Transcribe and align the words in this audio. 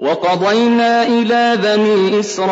وقضينا 0.00 1.06
إلى 1.06 1.56
بني 1.62 2.20
إسرائيل 2.20 2.50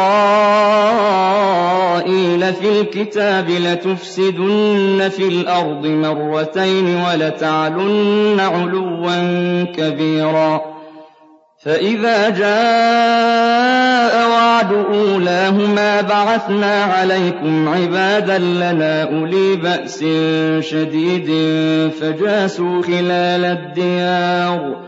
في 2.55 2.81
الكتاب 2.81 3.51
لتفسدن 3.51 5.09
في 5.09 5.29
الأرض 5.29 5.87
مرتين 5.87 6.97
ولتعلن 6.97 8.41
علوا 8.41 9.63
كبيرا. 9.63 10.61
فإذا 11.65 12.29
جاء 12.31 14.29
وعد 14.31 14.73
أولاهما 14.73 16.01
بعثنا 16.01 16.85
عليكم 16.85 17.69
عبادا 17.69 18.39
لنا 18.39 19.03
أولي 19.03 19.57
بأس 19.57 20.05
شديد 20.61 21.31
فجاسوا 22.01 22.83
خلال 22.83 23.45
الديار. 23.45 24.88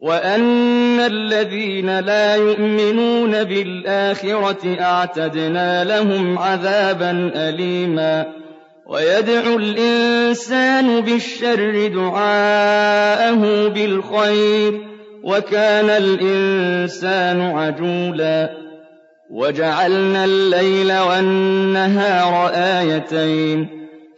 وأن 0.00 1.00
الذين 1.00 1.98
لا 2.00 2.34
يؤمنون 2.36 3.44
بالآخرة 3.44 4.80
أعتدنا 4.80 5.84
لهم 5.84 6.38
عذابا 6.38 7.32
أليما 7.34 8.26
ويدعو 8.86 9.56
الإنسان 9.56 11.00
بالشر 11.00 11.86
دعاءه 11.86 13.68
بالخير 13.68 14.80
وكان 15.24 15.90
الإنسان 15.90 17.40
عجولا 17.40 18.50
وجعلنا 19.30 20.24
الليل 20.24 20.92
والنهار 20.92 22.50
آيتين 22.54 23.79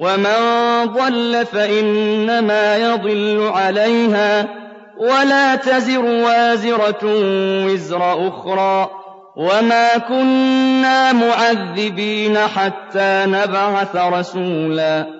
ومن 0.00 0.34
ضل 0.84 1.46
فإنما 1.46 2.76
يضل 2.76 3.50
عليها 3.54 4.48
ولا 4.98 5.54
تزر 5.54 6.04
وازرة 6.04 7.00
وزر 7.66 8.28
أخرى 8.28 8.90
وما 9.36 9.98
كنا 9.98 11.12
معذبين 11.12 12.38
حتى 12.38 13.24
نبعث 13.26 13.96
رسولا 13.96 15.19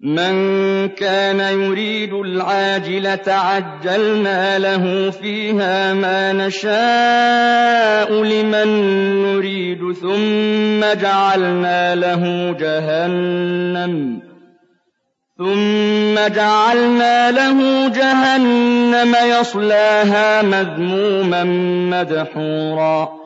مَن 0.00 0.88
كَانَ 0.88 1.40
يُرِيدُ 1.40 2.12
الْعَاجِلَةَ 2.12 3.22
عَجَّلْنَا 3.28 4.58
لَهُ 4.58 5.10
فِيهَا 5.10 5.94
مَا 5.94 6.32
نَشَاءُ 6.32 8.12
لِمَن 8.12 8.68
نُّرِيدُ 9.22 9.92
ثُمَّ 9.92 11.00
جَعَلْنَا 11.00 11.94
لَهُ 11.94 12.52
جَهَنَّمَ 12.60 14.20
ثُمَّ 15.38 16.34
جَعَلْنَا 16.34 17.30
لَهُ 17.30 17.88
جَهَنَّمَ 17.88 19.16
يَصْلَاهَا 19.40 20.42
مَذْمُومًا 20.42 21.44
مَّدْحُورًا. 21.90 23.25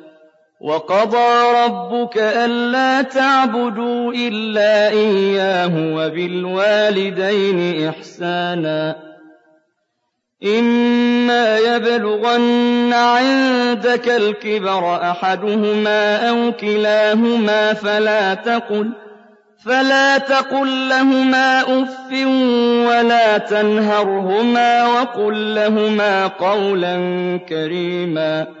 وَقَضَىٰ 0.61 1.65
رَبُّكَ 1.65 2.17
أَلَّا 2.17 3.01
تَعْبُدُوا 3.01 4.13
إِلَّا 4.13 4.89
إِيَّاهُ 4.89 5.95
وَبِالْوَالِدَيْنِ 5.95 7.87
إِحْسَانًا 7.89 8.91
ۚ. 8.93 8.95
إِمَّا 10.47 11.57
يَبْلُغَنَّ 11.57 12.93
عِندَكَ 12.93 14.09
الْكِبَرَ 14.09 14.95
أَحَدُهُمَا 15.11 16.29
أَوْ 16.29 16.51
كِلَاهُمَا 16.51 17.73
فَلَا 19.65 20.17
تَقُل 20.17 20.89
لَّهُمَا 20.89 21.61
أُفٍّ 21.61 22.11
وَلَا 22.87 23.37
تَنْهَرْهُمَا 23.37 24.85
وَقُل 24.87 25.55
لَّهُمَا 25.55 26.27
قَوْلًا 26.27 26.95
كَرِيمًا. 27.49 28.60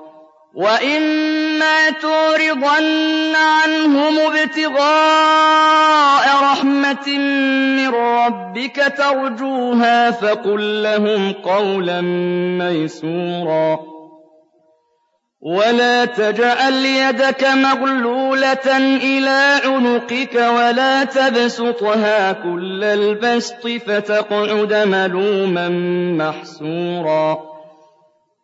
وإما 0.53 1.89
تعرضن 1.89 3.35
عنهم 3.35 4.19
ابتغاء 4.19 4.83
رحمة 6.43 7.17
من 7.77 7.87
ربك 7.87 8.93
ترجوها 8.97 10.11
فقل 10.11 10.83
لهم 10.83 11.31
قولا 11.31 12.01
ميسورا 12.61 13.79
ولا 15.41 16.05
تجعل 16.05 16.85
يدك 16.85 17.43
مغلولة 17.43 18.77
إلى 18.77 19.61
عنقك 19.65 20.35
ولا 20.35 21.03
تبسطها 21.03 22.31
كل 22.31 22.83
البسط 22.83 23.67
فتقعد 23.67 24.73
ملوما 24.73 25.69
محسورا 26.17 27.50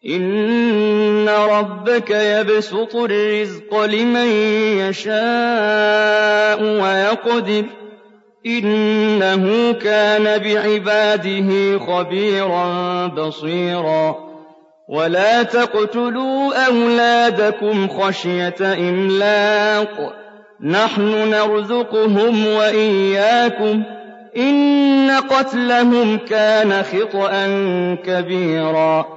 إِنَّ 0.05 1.29
رَبَّكَ 1.29 2.09
يَبْسُطُ 2.09 2.95
الرِّزْقَ 2.95 3.79
لِمَن 3.85 4.27
يَشَاءُ 4.79 6.63
وَيَقْدِرُ 6.63 7.61
ۚ 7.63 7.65
إِنَّهُ 8.45 9.71
كَانَ 9.73 10.23
بِعِبَادِهِ 10.37 11.79
خَبِيرًا 11.79 13.07
بَصِيرًا 13.07 14.15
وَلَا 14.89 15.43
تَقْتُلُوا 15.43 16.65
أَوْلَادَكُمْ 16.67 17.87
خَشْيَةَ 17.87 18.55
إِمْلَاقٍ 18.61 19.97
ۖ 20.09 20.13
نَّحْنُ 20.61 21.29
نَرْزُقُهُمْ 21.29 22.47
وَإِيَّاكُمْ 22.47 23.83
ۚ 23.83 23.85
إِنَّ 24.37 25.11
قَتْلَهُمْ 25.11 26.17
كَانَ 26.17 26.83
خِطْئًا 26.83 27.45
كَبِيرًا 28.05 29.16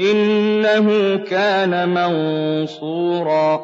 إِنَّهُ 0.00 1.16
كَانَ 1.16 1.88
مَنصُورًا. 1.88 3.60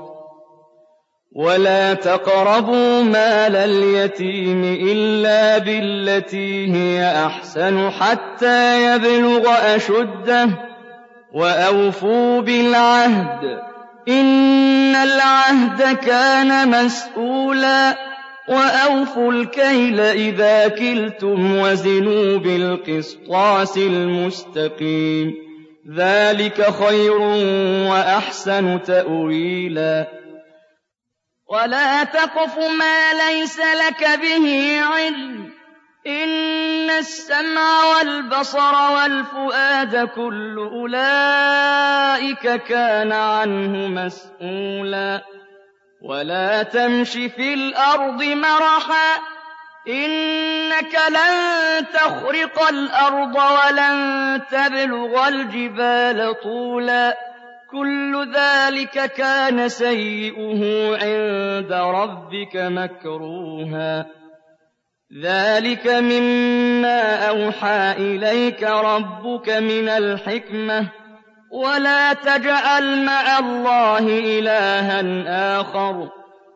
وَلَا 1.37 1.95
تَقْرَبُوا 1.95 3.03
مَالَ 3.03 3.57
الْيَتِيمِ 3.57 4.65
إِلَّا 4.65 5.59
بِالَّتِي 5.59 6.73
هِيَ 6.75 7.27
أَحْسَنُ 7.27 7.91
حَتَّىٰ 7.91 8.83
يَبْلُغَ 8.87 9.51
أَشُدَّهُ 9.77 10.47
ۖ. 10.47 10.51
وَأَوْفُوا 11.35 12.41
بِالْعَهْدِ 12.41 13.41
ۖ. 13.43 13.59
إِنَّ 14.09 14.95
الْعَهْدَ 14.95 15.97
كَانَ 15.97 16.85
مَسْئُولًا 16.85 17.97
وَأَوْفُوا 18.49 19.33
الْكَيْلَ 19.33 20.01
إِذَا 20.01 20.69
كِلْتُمْ 20.69 21.57
وَزِنُوا 21.59 22.39
بِالْقِسْطَاسِ 22.39 23.77
الْمُسْتَقِيمِ. 23.79 25.44
ذلك 25.93 26.71
خير 26.71 27.19
وأحسن 27.91 28.83
تأويلا. 28.83 30.07
ولا 31.51 32.05
تقف 32.05 32.59
ما 32.59 33.13
ليس 33.13 33.61
لك 33.61 34.21
به 34.21 34.81
علم. 34.83 35.51
إن 36.07 36.91
السمع 36.91 37.85
والبصر 37.85 38.93
والفؤاد 38.93 40.09
كل 40.09 40.59
أولئك 40.59 42.63
كان 42.63 43.13
عنه 43.13 43.89
مسؤولا 43.89 45.25
ولا 46.03 46.63
تمش 46.63 47.13
في 47.13 47.55
الأرض 47.55 48.23
مرحا. 48.23 49.34
إِنَّكَ 49.89 50.95
لَن 51.11 51.87
تَخْرِقَ 51.95 52.69
الْأَرْضَ 52.69 53.37
وَلَن 53.37 54.41
تَبْلُغَ 54.51 55.29
الْجِبَالَ 55.29 56.41
طُولًا. 56.43 57.17
كُلُّ 57.71 58.33
ذَٰلِكَ 58.35 59.13
كَانَ 59.13 59.69
سَيِّئُهُ 59.69 60.97
عِندَ 61.03 61.73
رَبِّكَ 61.73 62.57
مَكْرُوهًا. 62.57 64.07
ذَٰلِكَ 65.23 65.87
مِمَّا 65.87 67.29
أَوْحَىٰ 67.29 67.93
إِلَيْكَ 67.99 68.63
رَبُّكَ 68.63 69.51
مِنَ 69.51 69.89
الْحِكْمَةِ 69.89 70.81
ۗ. 70.83 70.87
وَلَا 71.51 72.13
تَجْعَلْ 72.13 73.05
مَعَ 73.05 73.39
اللَّهِ 73.39 74.39
إِلَٰهًا 74.39 75.25
آخَرَ. 75.61 76.24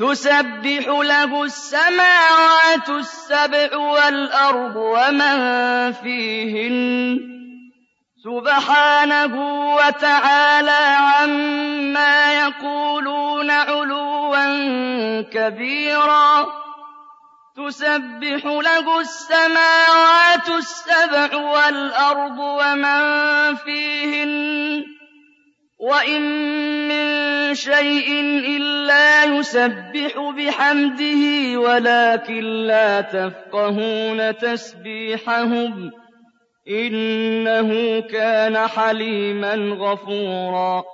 تُسَبِّحُ 0.00 0.84
لَهُ 0.88 1.44
السَّمَاوَاتُ 1.44 2.88
السَّبْعُ 2.88 3.76
وَالْأَرْضُ 3.76 4.76
وَمَن 4.76 5.36
فِيهِنَّ 5.92 7.18
ۚ 7.18 7.20
سُبْحَانَهُ 8.24 9.34
وَتَعَالَىٰ 9.74 10.96
عَمَّا 11.00 12.32
يَقُولُونَ 12.32 13.50
عُلُوًّا 13.50 14.46
كَبِيرًا. 15.32 16.46
تُسَبِّحُ 17.56 18.44
لَهُ 18.46 19.00
السَّمَاوَاتُ 19.00 20.48
السَّبْعُ 20.48 21.36
وَالْأَرْضُ 21.36 22.38
وَمَن 22.38 23.00
فِيهِنَّ 23.56 24.82
ۚ 24.82 24.99
وَإِن 25.80 26.22
مِّن 26.88 27.54
شَيْءٍ 27.54 28.20
إِلَّا 28.56 29.24
يُسَبِّحُ 29.24 30.12
بِحَمْدِهِ 30.36 31.22
وَلَٰكِن 31.58 32.40
لَّا 32.66 33.00
تَفْقَهُونَ 33.00 34.36
تَسْبِيحَهُمْ 34.36 35.90
ۗ 35.90 35.92
إِنَّهُ 36.68 38.00
كَانَ 38.00 38.56
حَلِيمًا 38.56 39.54
غَفُورًا 39.80 40.84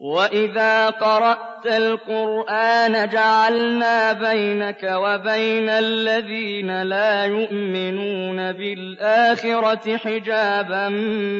وَإِذَا 0.00 0.90
قَرَأْتَ 0.90 1.66
الْقُرْآنَ 1.66 3.08
جَعَلْنَا 3.08 4.12
بَيْنَكَ 4.12 4.82
وَبَيْنَ 4.82 5.68
الَّذِينَ 5.68 6.82
لَا 6.82 7.24
يُؤْمِنُونَ 7.24 8.52
بِالْآخِرَةِ 8.52 9.96
حِجَابًا 9.96 10.88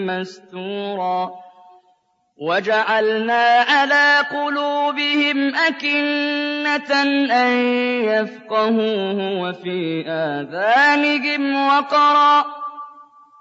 مَّسْتُورًا 0.09 1.44
وَجَعَلْنَا 2.41 3.61
عَلَىٰ 3.69 4.25
قُلُوبِهِمْ 4.31 5.55
أَكِنَّةً 5.55 7.03
أَن 7.33 7.49
يَفْقَهُوهُ 8.05 9.41
وَفِي 9.41 10.05
آذَانِهِمْ 10.09 11.67
وَقْرًا 11.67 12.43
ۚ 12.43 12.47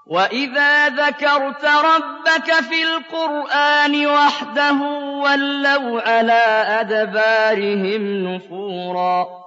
وَإِذَا 0.06 0.88
ذَكَرْتَ 0.88 1.64
رَبَّكَ 1.64 2.52
فِي 2.68 2.82
الْقُرْآنِ 2.82 4.06
وَحْدَهُ 4.06 4.82
وَلَّوْا 5.24 6.00
عَلَىٰ 6.08 6.64
أَدْبَارِهِمْ 6.80 8.02
نُفُورًا 8.34 9.43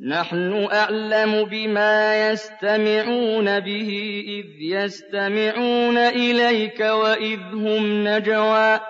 نَّحْنُ 0.00 0.68
أَعْلَمُ 0.72 1.44
بِمَا 1.44 2.28
يَسْتَمِعُونَ 2.30 3.60
بِهِ 3.60 4.22
إِذْ 4.28 4.46
يَسْتَمِعُونَ 4.60 5.98
إِلَيْكَ 5.98 6.80
وَإِذْ 6.80 7.40
هُمْ 7.52 8.08
نَجْوَىٰ 8.08 8.80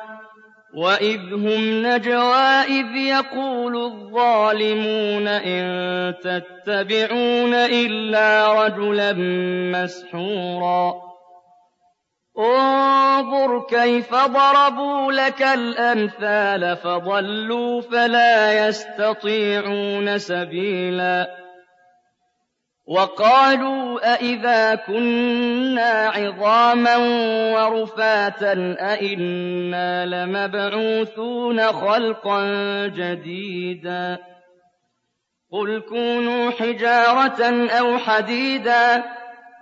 وَإِذْ 0.75 1.21
هُمْ 1.33 1.87
نَجْوَىٰ 1.87 2.63
إِذْ 2.69 2.97
يَقُولُ 2.97 3.77
الظَّالِمُونَ 3.77 5.29
إِن 5.29 6.15
تَتَّبِعُونَ 6.25 7.55
إِلَّا 7.55 8.53
رَجُلًا 8.67 9.13
مَّسْحُورًا. 9.83 11.06
انظُرْ 12.39 13.67
كَيْفَ 13.71 14.15
ضَرَبُوا 14.15 15.13
لَكَ 15.13 15.43
الْأَمْثَالَ 15.43 16.77
فَضَلُّوا 16.77 17.81
فَلَا 17.81 18.69
يَسْتَطِيعُونَ 18.69 20.19
سَبِيلًا. 20.19 21.47
وَقَالُوا 22.87 24.15
أَإِذَا 24.15 24.75
كُنَّا 24.75 26.09
عِظَامًا 26.09 26.97
وَرُفَاتًا 27.55 28.77
أَإِنَّا 28.81 30.07
لَمَبْعُوثُونَ 30.07 31.63
خَلْقًا 31.73 32.43
جَدِيدًا. 32.87 34.19
قُلْ 35.53 35.81
كُونُوا 35.89 36.51
حِجَارَةً 36.51 37.69
أَوْ 37.71 37.99
حَدِيدًا 37.99 39.16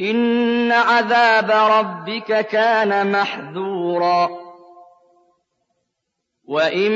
إِنَّ 0.00 0.72
عَذَابَ 0.72 1.50
رَبِّكَ 1.50 2.46
كَانَ 2.46 3.12
مَحْذُورًا. 3.12 4.28
وَإِن 6.48 6.92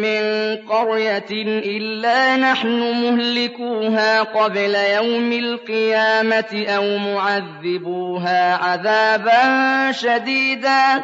مِّن 0.00 0.22
قَرْيَةٍ 0.68 1.32
إِلَّا 1.76 2.36
نَحْنُ 2.36 2.80
مُهْلِكُوهَا 2.80 4.22
قَبْلَ 4.22 4.74
يَوْمِ 4.74 5.32
الْقِيَامَةِ 5.32 6.66
أَوْ 6.68 6.98
مُعَذِّبُوهَا 6.98 8.54
عَذَابًا 8.54 9.92
شَدِيدًا 9.92 10.98
ۚ 10.98 11.02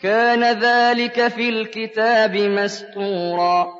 كَانَ 0.00 0.44
ذَٰلِكَ 0.44 1.28
فِي 1.28 1.48
الْكِتَابِ 1.48 2.36
مَسْطُورًا. 2.36 3.79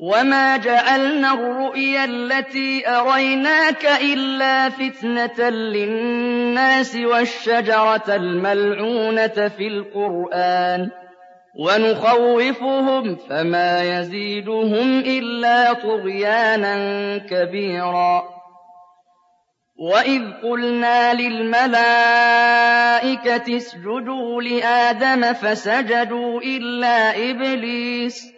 وَمَا 0.00 0.56
جَعَلْنَا 0.56 1.34
الرُّؤْيَا 1.34 2.04
الَّتِي 2.04 2.88
أَرَيْنَاكَ 2.88 3.84
إِلَّا 3.86 4.68
فِتْنَةً 4.68 5.48
لِّلنَّاسِ 5.50 6.96
وَالشَّجَرَةَ 6.96 8.04
الْمَلْعُونَةَ 8.16 9.48
فِي 9.58 9.66
الْقُرْآنِ 9.68 10.90
وَنُخَوِّفُهُمْ 11.58 13.16
فَمَا 13.16 13.98
يَزِيدُهُمْ 13.98 14.98
إِلَّا 14.98 15.72
طُغْيَانًا 15.72 16.74
كَبِيرًا 17.18 18.22
وَإِذْ 19.78 20.22
قُلْنَا 20.42 21.14
لِلْمَلَائِكَةِ 21.14 21.76
اسْجُدُوا 23.56 24.42
لِآدَمَ 24.42 25.32
فَسَجَدُوا 25.32 26.40
إِلَّا 26.40 27.30
إِبْلِيسَ 27.30 28.37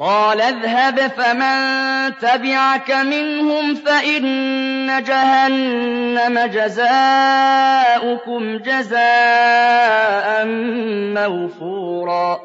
قَالَ 0.00 0.40
اذْهَبْ 0.40 0.98
فَمَن 0.98 1.56
تَبِعَكَ 2.18 2.90
مِنْهُمْ 2.90 3.74
فَإِنَّ 3.74 5.02
جَهَنَّمَ 5.02 6.38
جَزَاؤُكُمْ 6.46 6.96
جَزَاءً 8.56 10.44
مَّوْفُورًا. 11.14 12.40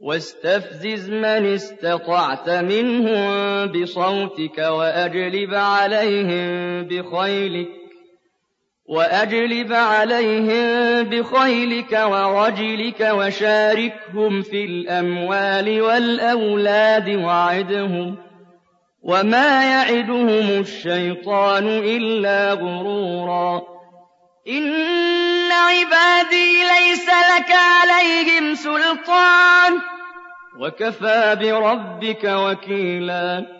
وَاسْتَفْزِزْ 0.00 1.10
مَنِ 1.10 1.54
اسْتَطَعْتَ 1.54 2.50
مِنْهُم 2.50 3.66
بِصَوْتِكَ 3.72 4.58
وَأَجْلِبْ 4.58 5.54
عَلَيْهِم 5.54 6.82
بِخَيْلِكَ. 6.88 7.79
وَأَجْلِبْ 8.90 9.72
عَلَيْهِم 9.72 11.02
بِخَيْلِكَ 11.02 11.92
وَرَجِلِكَ 11.92 13.00
وَشَارِكْهُمْ 13.00 14.42
فِي 14.42 14.64
الْأَمْوَالِ 14.64 15.82
وَالْأَوْلَادِ 15.82 17.08
وَعِدْهُمْ 17.08 18.14
ۚ 18.14 18.18
وَمَا 19.02 19.64
يَعِدُهُمُ 19.70 20.60
الشَّيْطَانُ 20.60 21.68
إِلَّا 21.68 22.52
غُرُورًا. 22.52 23.62
إِنَّ 24.48 25.52
عِبَادِي 25.52 26.62
لَيْسَ 26.62 27.06
لَكَ 27.06 27.52
عَلَيْهِمْ 27.52 28.54
سُلْطَانٌ 28.54 29.78
ۚ. 29.78 29.82
وَكَفَىٰ 30.60 31.36
بِرَبِّكَ 31.36 32.24
وَكِيلًا. 32.24 33.59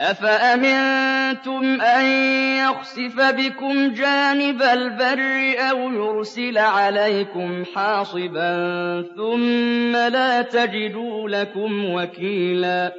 أَفَأَمِنتُمْ 0.00 1.80
أَن 1.80 2.04
يَخْسِفَ 2.58 3.20
بِكُمْ 3.20 3.92
جَانِبَ 3.94 4.62
الْبَرِّ 4.62 5.54
أَوْ 5.70 5.78
يُرْسِلَ 5.92 6.58
عَلَيْكُمْ 6.58 7.64
حَاصِبًا 7.74 8.52
ثُمَّ 9.16 9.92
لَا 9.96 10.42
تَجِدُوا 10.42 11.28
لَكُمْ 11.28 11.84
وَكِيلًا 11.94 12.92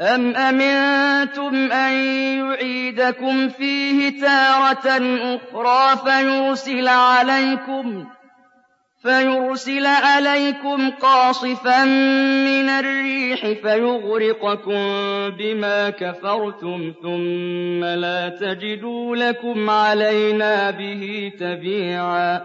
أَمْ 0.00 0.36
أَمِنتُمْ 0.36 1.54
أَن 1.72 1.92
يُعِيدَكُمْ 2.38 3.48
فِيهِ 3.48 4.20
تَارَةً 4.20 4.88
أُخْرَىٰ 5.36 5.96
فَيُرْسِلَ 6.04 6.88
عَلَيْكُمْ 6.88 8.06
فَيُرْسِلَ 9.04 9.86
عَلَيْكُمْ 9.86 10.90
قَاصِفًا 10.90 11.84
مِّنَ 12.44 12.68
الرِّيحِ 12.68 13.40
فَيُغْرِقَكُم 13.46 14.80
بِمَا 15.38 15.90
كَفَرْتُمْ 15.90 16.94
ثُمَّ 17.02 17.84
لَا 17.84 18.28
تَجِدُوا 18.28 19.16
لَكُمْ 19.16 19.70
عَلَيْنَا 19.70 20.70
بِهِ 20.70 21.32
تَبِيعًا. 21.40 22.42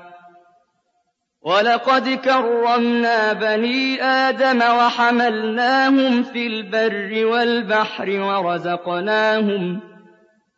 وَلَقَدْ 1.42 2.10
كَرَّمْنَا 2.10 3.34
بَنِي 3.34 4.04
آدَمَ 4.04 4.62
وَحَمَلْنَاهُمْ 4.62 6.24
فِي 6.24 6.48
الْبَرِّ 6.48 7.26
وَالْبَحْرِ 7.26 8.10
وَرَزَقْنَاهُمْ 8.10 9.82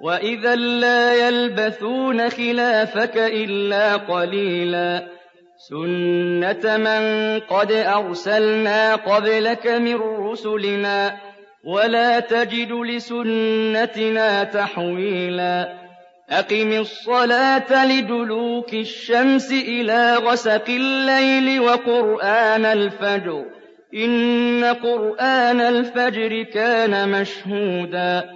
وَإِذًا 0.00 0.54
لَّا 0.56 1.28
يَلْبَثُونَ 1.28 2.28
خِلَافَكَ 2.30 3.16
إِلَّا 3.16 3.96
قَلِيلًا 3.96 5.06
سُنَّةَ 5.70 6.76
مَن 6.76 7.02
قَدْ 7.40 7.72
أَرْسَلْنَا 7.72 8.94
قَبْلَكَ 8.94 9.66
مِن 9.66 9.94
رُّسُلِنَا 9.96 11.16
وَلَا 11.64 12.20
تَجِدُ 12.20 12.72
لِسُنَّتِنَا 12.72 14.44
تَحْوِيلًا 14.44 15.74
أَقِمِ 16.30 16.72
الصَّلَاةَ 16.72 17.84
لِدُلُوكِ 17.86 18.74
الشَّمْسِ 18.74 19.52
إِلَىٰ 19.52 20.14
غَسَقِ 20.16 20.68
اللَّيْلِ 20.68 21.60
وَقُرْآنَ 21.60 22.64
الْفَجْرِ 22.64 23.44
ۖ 23.44 23.46
إِنَّ 23.94 24.64
قُرْآنَ 24.64 25.60
الْفَجْرِ 25.60 26.42
كَانَ 26.42 27.08
مَشْهُودًا 27.08 28.35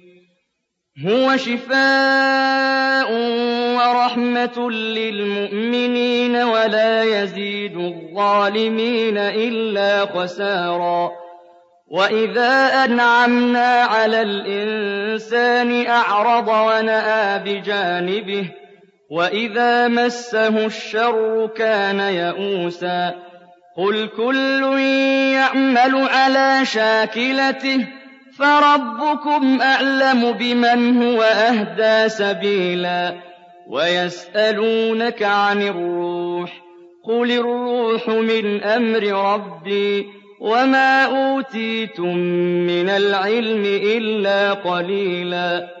هُوَ 0.99 1.37
شِفَاءٌ 1.37 3.11
وَرَحْمَةٌ 3.75 4.69
لِّلْمُؤْمِنِينَ 4.71 6.35
وَلَا 6.35 7.03
يَزِيدُ 7.03 7.77
الظَّالِمِينَ 7.77 9.17
إِلَّا 9.17 10.05
خَسَارًا. 10.05 11.11
وَإِذَا 11.91 12.85
أَنْعَمْنَا 12.85 13.67
عَلَى 13.83 14.21
الْإِنسَانِ 14.21 15.87
أَعْرَضَ 15.87 16.47
وَنَأَىٰ 16.47 17.39
بِجَانِبِهِ 17.39 18.45
وَإِذَا 19.11 19.87
مَسَّهُ 19.87 20.65
الشَّرُّ 20.65 21.47
كَانَ 21.55 21.99
يَئُوسًا. 21.99 23.15
قُلْ 23.77 24.07
كُلٌّ 24.17 24.79
يَعْمَلُ 25.39 26.07
عَلَىٰ 26.09 26.65
شَاكِلَتِهِ 26.65 28.00
فَرَبُّكُمْ 28.41 29.61
أَعْلَمُ 29.61 30.31
بِمَنْ 30.31 31.03
هُوَ 31.03 31.21
أَهْدَىٰ 31.21 32.09
سَبِيلًا 32.09 33.15
وَيَسْأَلُونَكَ 33.67 35.23
عَنِ 35.23 35.61
الرُّوحِ 35.61 36.51
قُلِ 37.03 37.31
الرُّوحُ 37.31 38.09
مِنْ 38.09 38.63
أَمْرِ 38.63 39.03
رَبِّي 39.33 40.05
وَمَا 40.39 41.03
أُوتِيتُم 41.05 42.17
مِّنَ 42.67 42.89
الْعِلْمِ 42.89 43.63
إِلَّا 43.65 44.53
قَلِيلًا 44.53 45.80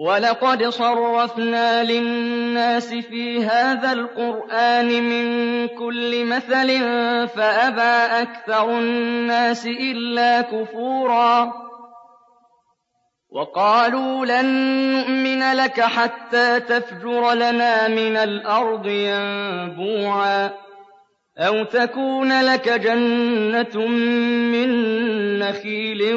وَلَقَدْ 0.00 0.64
صَرَّفْنَا 0.68 1.84
لِلنَّاسِ 1.84 2.88
فِي 2.94 3.44
هَٰذَا 3.44 3.92
الْقُرْآنِ 3.92 4.86
مِن 4.86 5.68
كُلِّ 5.68 6.24
مَثَلٍ 6.26 6.68
فَأَبَىٰ 7.28 8.22
أَكْثَرُ 8.22 8.70
النَّاسِ 8.70 9.66
إِلَّا 9.66 10.40
كُفُورًا. 10.40 11.52
وَقَالُوا 13.30 14.26
لَن 14.26 14.46
نُّؤْمِنَ 14.96 15.52
لَكَ 15.52 15.80
حَتَّىٰ 15.80 16.60
تَفْجُرَ 16.60 17.32
لَنَا 17.32 17.88
مِنَ 17.88 18.16
الْأَرْضِ 18.16 18.86
يَنبُوعًا. 18.86 20.50
أَوْ 21.40 21.64
تَكُونَ 21.64 22.42
لَكَ 22.44 22.68
جَنَّةٌ 22.68 23.86
مِّن 24.52 24.68
نَّخِيلٍ 25.38 26.14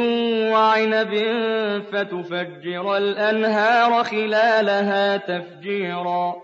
وَعِنَبٍ 0.51 1.13
فَتُفَجِّرَ 1.91 2.97
الْأَنْهَارَ 2.97 4.03
خِلَالَهَا 4.03 5.17
تَفْجِيرًا 5.17 6.35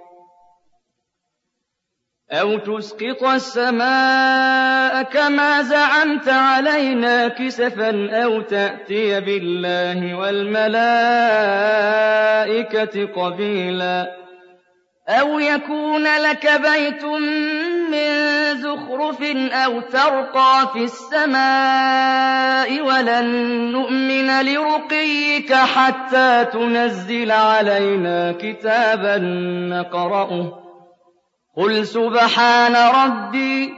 أَوْ 2.32 2.58
تُسْقِطَ 2.58 3.24
السَّمَاءَ 3.24 5.04
كَمَا 5.04 5.62
زَعَمْتَ 5.62 6.30
عَلَيْنَا 6.30 7.28
كِسَفًا 7.28 8.10
أَوْ 8.24 8.42
تَأْتِيَ 8.42 9.20
بِاللَّهِ 9.22 10.16
وَالْمَلَائِكَةِ 10.16 10.76
قَبِيلًا 13.06 14.20
أَوْ 15.10 15.40
يَكُونَ 15.40 16.04
لَكَ 16.18 16.62
بَيْتٌ 16.62 17.04
مِّن 17.92 18.10
زُخْرُفٍ 18.62 19.22
أَوْ 19.54 19.80
تَرْقَىٰ 19.82 20.68
فِي 20.74 20.84
السَّمَاءِ 20.84 22.82
وَلَن 22.82 23.26
نُّؤْمِنَ 23.72 24.42
لِرُقِيِّكَ 24.46 25.54
حَتَّىٰ 25.54 26.46
تُنَزِّلَ 26.54 27.32
عَلَيْنَا 27.32 28.32
كِتَابًا 28.32 29.18
نَّقْرَؤُهُ 29.74 30.44
ۗ 30.44 30.54
قُلْ 31.58 31.88
سُبْحَانَ 31.88 32.76
رَبِّي 32.76 33.74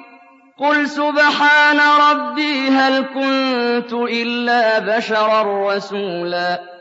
قُلْ 0.60 0.89
سُبْحَانَ 0.89 1.80
رَبِّي 2.12 2.70
هَلْ 2.70 3.06
كُنتُ 3.06 3.94
إِلَّا 3.94 4.80
بَشَرًا 4.80 5.72
رَّسُولًا 5.76 6.81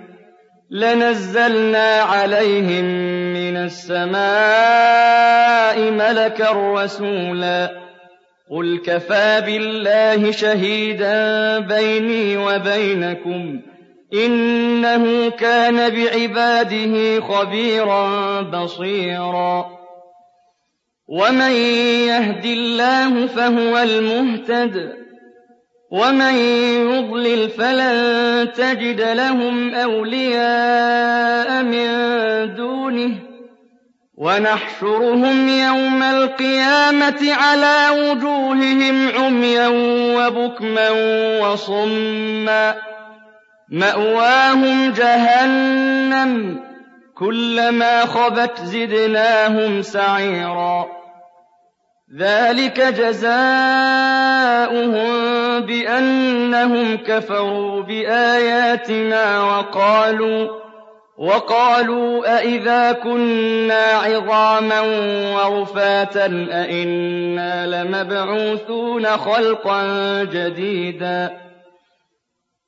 لَنَزَّلْنَا 0.71 2.01
عَلَيْهِم 2.01 2.85
مِّنَ 3.33 3.57
السَّمَاءِ 3.57 4.21
مَلَكًا 5.91 6.51
رَّسُولًا. 6.51 7.71
قُلْ 8.51 8.81
كَفَىٰ 8.85 9.41
بِاللَّهِ 9.41 10.31
شَهِيدًا 10.31 11.59
بَيْنِي 11.59 12.37
وَبَيْنَكُمْ 12.37 13.59
ۚ. 13.59 13.61
إِنَّهُ 14.25 15.29
كَانَ 15.29 15.89
بِعِبَادِهِ 15.89 17.19
خَبِيرًا 17.19 18.41
بَصِيرًا. 18.41 19.65
ومن 21.07 21.51
يهد 22.07 22.45
الله 22.45 23.27
فهو 23.27 23.77
المهتد. 23.77 25.00
ومن 25.91 26.35
يضلل 26.35 27.49
فلن 27.49 28.51
تجد 28.51 29.01
لهم 29.01 29.75
أولياء 29.75 31.63
من 31.63 31.87
دونه 32.55 33.11
ونحشرهم 34.17 35.47
يوم 35.47 36.03
القيامة 36.03 37.33
على 37.33 37.87
وجوههم 37.91 39.09
عميا 39.17 39.67
وبكما 40.17 40.89
وصما 41.41 42.75
مأواهم 43.69 44.91
جهنم 44.91 46.59
كلما 47.15 48.05
خبت 48.05 48.61
زدناهم 48.63 49.81
سعيرا 49.81 51.00
ذلك 52.17 52.81
جزاؤهم 52.81 53.31
بأنهم 55.59 56.97
كفروا 56.97 57.81
بآياتنا 57.81 59.43
وقالوا 59.43 60.61
وقالوا 61.17 62.37
أئذا 62.37 62.91
كنا 62.91 63.85
عظاما 63.85 64.81
ورفاتا 65.35 66.25
أئنا 66.51 67.67
لمبعوثون 67.67 69.05
خلقا 69.17 69.83
جديدا. 70.23 71.37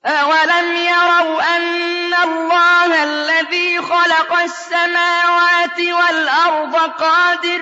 أولم 0.05 0.75
يروا 0.75 1.41
أن 1.57 2.13
الله 2.23 3.03
الذي 3.03 3.77
خلق 3.77 4.39
السماوات 4.43 5.79
والأرض 5.79 6.75
قادر 6.75 7.61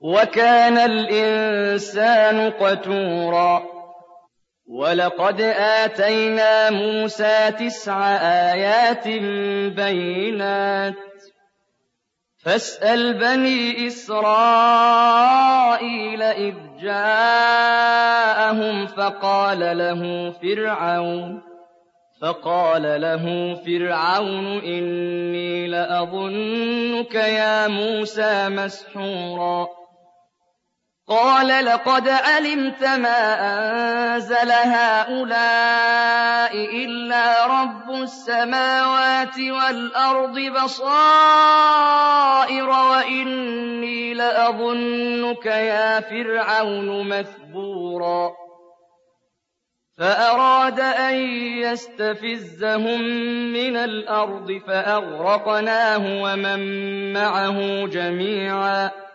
وَكَانَ 0.00 0.78
الْإِنسَانُ 0.78 2.50
قَتُورًا. 2.50 3.62
وَلَقَدْ 4.66 5.40
آتَيْنَا 5.58 6.70
مُوسَىٰ 6.70 7.50
تِسْعَ 7.50 8.16
آيَاتٍ 8.52 9.08
بَيِّنَاتٍ. 9.74 10.94
فَاسْأَلْ 12.44 13.14
بَنِي 13.14 13.86
إِسْرَائِيلَ 13.86 16.22
إِذْ 16.22 16.54
جَاءَهُمْ 16.82 18.86
فَقَالَ 18.86 19.78
لَهُ 19.78 20.30
فِرْعَوْنُ 20.30 21.48
فقال 22.22 22.82
له 22.82 23.54
فرعون 23.54 24.58
إني 24.58 25.66
لأظنك 25.66 27.14
يا 27.14 27.68
موسى 27.68 28.48
مسحورا. 28.48 29.68
قال 31.08 31.64
لقد 31.64 32.08
علمت 32.08 32.84
ما 32.84 33.40
أنزل 33.40 34.50
هؤلاء 34.52 35.24
إلا 36.84 37.46
رب 37.46 37.90
السماوات 37.90 39.38
والأرض 39.38 40.38
بصائر 40.38 41.08
وإني 42.68 44.14
لأظنك 44.14 45.46
يا 45.46 46.00
فرعون 46.00 47.08
مثبورا. 47.08 48.30
فأراد 49.98 50.80
أن 50.80 51.14
يستفزهم 51.58 53.00
من 53.52 53.76
الأرض 53.76 54.60
فأغرقناه 54.66 56.22
ومن 56.22 57.12
معه 57.12 57.86
جميعا. 57.86 59.07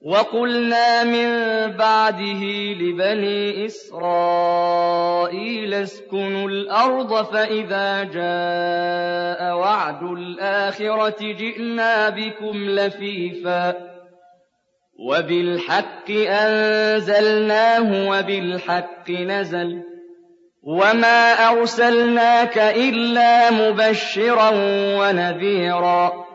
وَقُلْنَا 0.00 1.04
مِن 1.04 1.28
بَعْدِهِ 1.76 2.42
لِبَنِي 2.80 3.66
إِسْرَائِيلَ 3.66 4.94
اسْكُنُوا 5.74 6.48
الْأَرْضَ 6.48 7.24
فَإِذَا 7.32 8.04
جَاءَ 8.04 9.56
وَعْدُ 9.56 10.02
الْآخِرَةِ 10.02 11.16
جِئْنَا 11.20 12.08
بِكُمْ 12.08 12.70
لَفِيفًا 12.70 13.74
وَبِالْحَقِّ 15.10 16.10
أَنزَلْنَاهُ 16.10 18.08
وَبِالْحَقِّ 18.10 19.10
نَزَلَ 19.10 19.82
وَمَا 20.62 21.32
أَرْسَلْنَاكَ 21.50 22.58
إِلَّا 22.58 23.50
مُبَشِّرًا 23.50 24.50
وَنَذِيرًا 25.00 26.29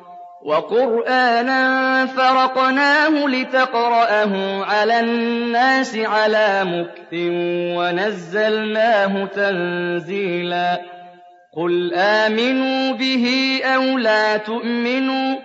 وَقُرْآنًا 0.46 2.06
فَرَقْنَاهُ 2.06 3.28
لِتَقْرَأَهُ 3.28 4.64
عَلَى 4.66 5.00
النَّاسِ 5.00 5.98
عَلَىٰ 5.98 6.62
مُكْثٍ 6.66 7.14
وَنَزَّلْنَاهُ 7.78 9.26
تَنزِيلًا. 9.26 10.82
قُلْ 11.58 11.94
آمِنُوا 11.94 12.94
بِهِ 12.94 13.60
أَوْ 13.66 13.98
لَا 13.98 14.38
تُؤْمِنُوا 14.38 15.36
ۚ 15.36 15.40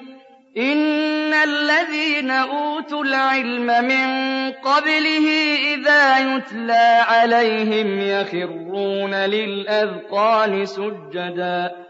إِنَّ 0.59 1.35
الَّذِينَ 1.35 2.31
أُوتُوا 2.31 3.05
الْعِلْمَ 3.05 3.67
مِن 3.67 4.07
قَبْلِهِ 4.53 5.27
إِذَا 5.75 6.35
يُتْلَىٰ 6.37 7.01
عَلَيْهِمْ 7.09 8.01
يَخِرُّونَ 8.01 9.15
لِلْأَذْقَانِ 9.15 10.67
سُجَّدًا. 10.67 11.90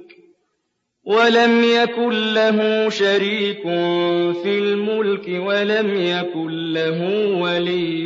وَلَمْ 1.05 1.63
يَكُن 1.63 2.33
لَّهُ 2.33 2.89
شَرِيكٌ 2.89 3.61
فِي 4.43 4.59
الْمُلْكِ 4.59 5.25
وَلَمْ 5.29 5.95
يَكُن 5.95 6.73
لَّهُ 6.73 6.99
وَلِيٌّ 7.41 8.05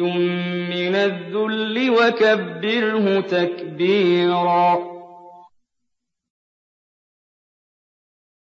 مِّنَ 0.69 0.95
الذُّلِّ 0.95 1.89
وَكَبِّرْهُ 1.89 3.21
تَكْبِيرًا. 3.21 4.94